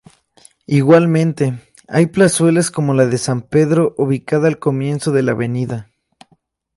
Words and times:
Igualmente, 0.65 1.59
hay 1.87 2.07
plazuelas 2.07 2.71
como 2.71 2.95
la 2.95 3.05
de 3.05 3.19
San 3.19 3.41
Pedro, 3.43 3.93
ubicada 3.99 4.47
al 4.47 4.57
comienzo 4.57 5.11
de 5.11 5.21
la 5.21 5.33
av. 5.33 5.85